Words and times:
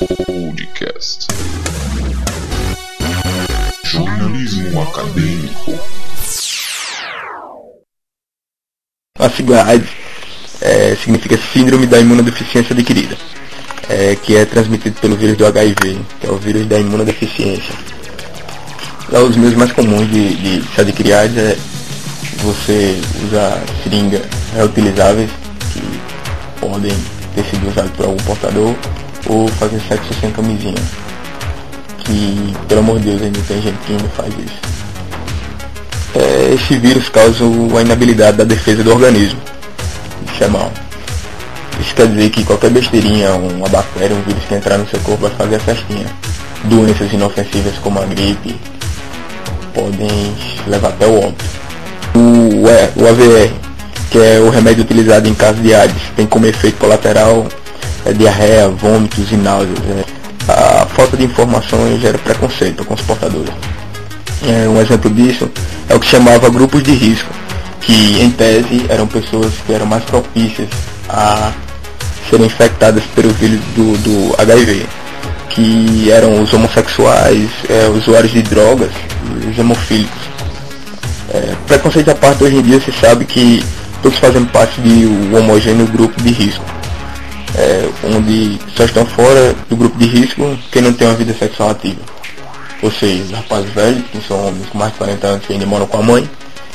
Podcast. 0.00 1.26
Jornalismo 3.84 4.80
acadêmico. 4.80 5.78
A 9.18 9.28
sigla 9.28 9.62
AIDS 9.66 9.90
é, 10.62 10.96
significa 10.96 11.38
Síndrome 11.52 11.86
da 11.86 12.00
Imunodeficiência 12.00 12.72
Adquirida, 12.72 13.14
é, 13.90 14.16
que 14.16 14.38
é 14.38 14.46
transmitido 14.46 14.98
pelo 15.02 15.16
vírus 15.16 15.36
do 15.36 15.46
HIV, 15.46 16.00
que 16.18 16.26
é 16.26 16.30
o 16.30 16.38
vírus 16.38 16.66
da 16.66 16.78
imunodeficiência. 16.78 17.74
É, 19.12 19.18
os 19.18 19.36
meios 19.36 19.54
mais 19.54 19.70
comuns 19.72 20.10
de, 20.10 20.34
de 20.34 20.74
se 20.74 20.80
adquirir 20.80 21.12
AIDS 21.12 21.36
é 21.36 21.58
você 22.38 22.98
usar 23.26 23.62
seringas 23.82 24.22
reutilizáveis 24.54 25.30
que 25.74 25.82
podem 26.58 26.96
ter 27.34 27.44
sido 27.44 27.68
usadas 27.68 27.90
por 27.90 28.06
algum 28.06 28.24
portador 28.24 28.74
ou 29.26 29.48
fazer 29.48 29.80
sexo 29.88 30.12
sem 30.20 30.30
camisinha. 30.30 30.82
Que, 31.98 32.54
pelo 32.68 32.80
amor 32.80 32.98
de 32.98 33.10
Deus, 33.10 33.22
ainda 33.22 33.40
tem 33.46 33.62
gente 33.62 33.78
que 33.86 33.92
ainda 33.92 34.08
faz 34.08 34.32
isso. 34.34 34.70
É, 36.14 36.54
esse 36.54 36.76
vírus 36.76 37.08
causa 37.08 37.44
a 37.44 37.82
inabilidade 37.82 38.38
da 38.38 38.44
defesa 38.44 38.82
do 38.82 38.90
organismo. 38.90 39.38
Isso 40.32 40.44
é 40.44 40.48
mal. 40.48 40.72
Isso 41.80 41.94
quer 41.94 42.08
dizer 42.08 42.30
que 42.30 42.44
qualquer 42.44 42.70
besteirinha, 42.70 43.32
uma 43.32 43.68
bactéria, 43.68 44.14
um 44.14 44.22
vírus 44.22 44.44
que 44.44 44.54
entrar 44.54 44.76
no 44.76 44.88
seu 44.88 45.00
corpo 45.00 45.22
vai 45.22 45.30
fazer 45.30 45.56
a 45.56 45.60
festinha. 45.60 46.06
Doenças 46.64 47.12
inofensivas 47.12 47.74
como 47.78 48.00
a 48.00 48.04
gripe 48.04 48.54
podem 49.72 50.34
levar 50.66 50.88
até 50.88 51.06
o 51.06 51.18
óbito. 51.18 51.44
O, 52.14 53.02
o 53.02 53.08
AVR, 53.08 53.52
que 54.10 54.18
é 54.18 54.40
o 54.40 54.50
remédio 54.50 54.82
utilizado 54.82 55.28
em 55.28 55.34
caso 55.34 55.60
de 55.60 55.74
AIDS, 55.74 56.02
tem 56.16 56.26
como 56.26 56.46
efeito 56.46 56.76
colateral 56.78 57.46
é, 58.04 58.12
diarreia, 58.12 58.68
vômitos 58.68 59.30
e 59.32 59.36
náuseas. 59.36 59.78
É. 59.78 60.20
A 60.48 60.86
falta 60.86 61.16
de 61.16 61.24
informações 61.24 62.00
gera 62.00 62.18
preconceito 62.18 62.84
com 62.84 62.94
os 62.94 63.00
portadores. 63.02 63.52
É, 64.46 64.68
um 64.68 64.80
exemplo 64.80 65.10
disso 65.10 65.50
é 65.88 65.94
o 65.94 66.00
que 66.00 66.06
chamava 66.06 66.48
grupos 66.48 66.82
de 66.82 66.92
risco, 66.92 67.28
que 67.80 68.20
em 68.20 68.30
tese 68.30 68.86
eram 68.88 69.06
pessoas 69.06 69.52
que 69.66 69.72
eram 69.72 69.86
mais 69.86 70.02
propícias 70.04 70.68
a 71.08 71.52
serem 72.28 72.46
infectadas 72.46 73.04
pelo 73.14 73.30
vírus 73.30 73.60
do, 73.76 73.98
do 73.98 74.40
HIV, 74.40 74.86
que 75.50 76.10
eram 76.10 76.42
os 76.42 76.52
homossexuais, 76.52 77.48
é, 77.68 77.88
usuários 77.88 78.32
de 78.32 78.42
drogas, 78.42 78.90
os 79.48 79.58
hemofílicos. 79.58 80.20
É, 81.32 81.54
preconceito 81.66 82.10
à 82.10 82.14
parte, 82.14 82.42
hoje 82.42 82.56
em 82.56 82.62
dia 82.62 82.80
se 82.80 82.92
sabe 82.92 83.24
que 83.24 83.62
todos 84.02 84.18
fazem 84.18 84.44
parte 84.46 84.80
de 84.80 85.06
um 85.06 85.36
homogêneo 85.36 85.86
grupo 85.86 86.20
de 86.22 86.30
risco 86.30 86.79
é, 87.56 87.88
onde 88.04 88.58
só 88.76 88.84
estão 88.84 89.06
fora 89.06 89.54
do 89.68 89.76
grupo 89.76 89.98
de 89.98 90.06
risco 90.06 90.56
quem 90.70 90.82
não 90.82 90.92
tem 90.92 91.08
uma 91.08 91.16
vida 91.16 91.34
sexual 91.34 91.70
ativa. 91.70 92.00
Ou 92.82 92.90
seja, 92.90 93.36
rapazes 93.36 93.70
velhos, 93.72 94.04
que 94.10 94.20
são 94.26 94.48
homens 94.48 94.66
com 94.68 94.78
mais 94.78 94.92
de 94.92 94.98
40 94.98 95.26
anos 95.26 95.46
que 95.46 95.52
ainda 95.52 95.66
moram 95.66 95.86
com 95.86 95.98
a 95.98 96.02
mãe, 96.02 96.28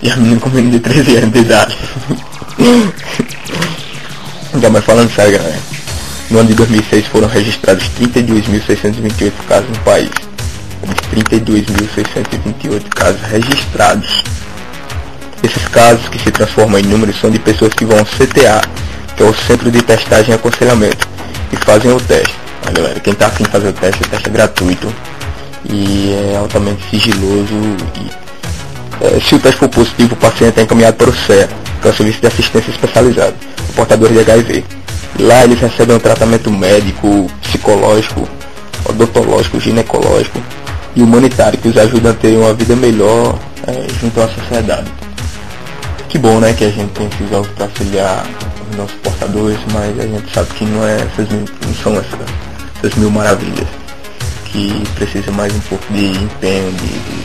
e 0.00 0.10
a 0.10 0.16
menina 0.16 0.40
com 0.40 0.48
menino 0.48 0.72
de 0.72 0.80
13 0.80 1.16
anos 1.16 1.32
de 1.32 1.38
idade. 1.40 1.76
Já 4.60 4.70
mais 4.70 4.84
falando 4.84 5.12
sério, 5.12 5.38
galera. 5.38 5.60
No 6.30 6.40
ano 6.40 6.48
de 6.48 6.54
2006 6.54 7.06
foram 7.06 7.28
registrados 7.28 7.84
32.628 8.00 9.32
casos 9.48 9.68
no 9.68 9.78
país. 9.78 10.10
32.628 11.14 12.88
casos 12.90 13.20
registrados. 13.22 14.22
Esses 15.42 15.66
casos 15.68 16.08
que 16.08 16.18
se 16.18 16.30
transformam 16.30 16.80
em 16.80 16.84
números 16.84 17.18
são 17.20 17.30
de 17.30 17.38
pessoas 17.38 17.72
que 17.74 17.84
vão 17.84 18.02
CTA, 18.04 18.62
que 19.18 19.24
é 19.24 19.26
o 19.26 19.34
Centro 19.34 19.68
de 19.68 19.82
Testagem 19.82 20.30
e 20.30 20.34
Aconselhamento, 20.34 21.08
e 21.52 21.56
fazem 21.56 21.90
o 21.90 21.98
teste. 21.98 22.36
Galera, 22.72 23.00
quem 23.00 23.12
está 23.12 23.26
afim 23.26 23.42
de 23.42 23.50
fazer 23.50 23.68
o 23.68 23.72
teste, 23.72 24.02
o 24.04 24.08
teste 24.08 24.28
é 24.28 24.32
gratuito 24.32 24.94
e 25.68 26.12
é 26.12 26.36
altamente 26.36 26.88
sigiloso. 26.88 27.52
E, 27.96 28.10
é, 29.04 29.20
se 29.20 29.34
o 29.34 29.40
teste 29.40 29.58
for 29.58 29.68
positivo, 29.68 30.14
o 30.14 30.16
paciente 30.16 30.60
é 30.60 30.62
encaminhado 30.62 30.96
para 30.96 31.10
o 31.10 31.12
CEA, 31.12 31.48
que 31.82 31.88
é 31.88 31.90
o 31.90 31.94
Serviço 31.94 32.20
de 32.20 32.26
Assistência 32.28 32.70
Especializado, 32.70 33.34
portador 33.74 34.08
de 34.12 34.20
HIV. 34.20 34.64
Lá 35.18 35.42
eles 35.42 35.58
recebem 35.58 35.96
um 35.96 35.98
tratamento 35.98 36.48
médico, 36.52 37.28
psicológico, 37.42 38.28
odontológico, 38.88 39.58
ginecológico 39.58 40.40
e 40.94 41.02
humanitário 41.02 41.58
que 41.58 41.66
os 41.66 41.76
ajuda 41.76 42.10
a 42.10 42.14
ter 42.14 42.36
uma 42.36 42.54
vida 42.54 42.76
melhor 42.76 43.36
é, 43.66 43.84
junto 44.00 44.20
à 44.20 44.28
sociedade. 44.28 44.88
Que 46.08 46.18
bom, 46.18 46.38
né, 46.38 46.52
que 46.52 46.64
a 46.64 46.70
gente 46.70 46.92
tem 46.92 47.08
esses 47.08 47.48
para 47.56 47.64
auxiliar 47.64 48.24
os 48.70 48.76
nossos 48.76 48.96
portadores, 48.96 49.58
mas 49.72 49.98
a 49.98 50.06
gente 50.06 50.30
sabe 50.32 50.48
que 50.54 50.64
não, 50.64 50.86
é 50.86 50.94
essas 50.96 51.28
mil, 51.28 51.44
não 51.66 51.74
são 51.74 51.96
essas, 51.96 52.20
essas 52.78 52.94
mil 52.94 53.10
maravilhas. 53.10 53.66
Que 54.44 54.82
precisa 54.94 55.32
mais 55.32 55.52
um 55.54 55.60
pouco 55.60 55.84
de 55.92 56.06
empenho, 56.06 56.72
de, 56.72 56.86
de, 56.86 57.22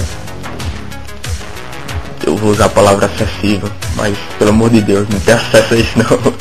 vou 2.39 2.51
usar 2.51 2.65
a 2.65 2.69
palavra 2.69 3.05
acessível, 3.05 3.69
mas 3.95 4.17
pelo 4.37 4.51
amor 4.51 4.69
de 4.69 4.81
Deus, 4.81 5.07
não 5.09 5.19
tem 5.19 5.33
acesso 5.33 5.73
a 5.73 5.77
isso 5.77 5.91
não. 5.97 6.33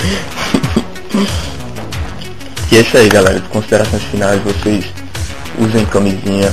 e 2.73 2.77
é 2.77 2.81
isso 2.81 2.97
aí 2.97 3.09
galera, 3.09 3.41
de 3.41 3.49
considerações 3.49 4.03
finais, 4.05 4.41
vocês 4.43 4.85
usem 5.59 5.85
camisinha, 5.87 6.53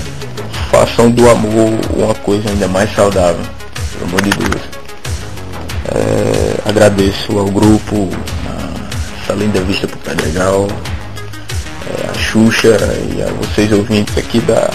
façam 0.71 1.11
do 1.11 1.29
amor 1.29 1.79
uma 1.95 2.15
coisa 2.15 2.49
ainda 2.49 2.67
mais 2.67 2.93
saudável, 2.95 3.43
pelo 3.93 4.05
amor 4.05 4.21
de 4.23 4.29
Deus. 4.31 4.61
É, 5.87 6.69
agradeço 6.69 7.37
ao 7.37 7.45
grupo, 7.45 8.09
essa 9.21 9.33
linda 9.33 9.61
vista 9.61 9.87
pro 9.87 9.97
Pedregal, 9.99 10.67
é, 11.87 12.09
a 12.09 12.13
Xuxa 12.19 12.77
e 13.15 13.21
a 13.21 13.27
vocês 13.33 13.71
ouvintes 13.71 14.17
aqui 14.17 14.39
da, 14.39 14.71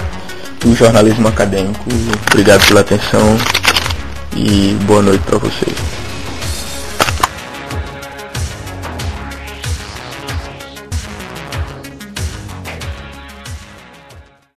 do 0.61 0.75
jornalismo 0.75 1.27
acadêmico. 1.27 1.85
Obrigado 2.31 2.65
pela 2.69 2.81
atenção 2.81 3.37
e 4.37 4.75
boa 4.87 5.03
noite 5.03 5.23
para 5.25 5.39
vocês. 5.39 6.00